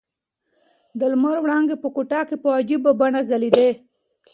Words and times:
د 0.99 1.01
لمر 1.11 1.37
وړانګې 1.41 1.75
په 1.83 1.87
کوټه 1.95 2.21
کې 2.27 2.35
په 2.43 2.49
عجیبه 2.59 2.91
بڼه 2.99 3.21
ځلېدې. 3.29 3.69